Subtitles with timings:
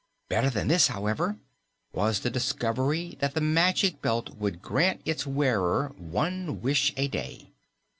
[0.29, 1.37] Better than this, however,
[1.93, 7.51] was the discovery that the Magic Belt would grant its wearer one wish a day.